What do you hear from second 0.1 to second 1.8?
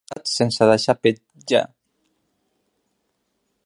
passat sense deixar petja.